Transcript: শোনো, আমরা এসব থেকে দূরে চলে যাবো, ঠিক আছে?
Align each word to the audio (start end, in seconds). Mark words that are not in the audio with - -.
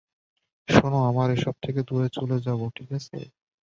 শোনো, 0.69 0.99
আমরা 1.09 1.33
এসব 1.33 1.55
থেকে 1.63 1.79
দূরে 1.83 2.07
চলে 2.17 2.37
যাবো, 2.45 2.65
ঠিক 2.77 2.89
আছে? 2.97 3.17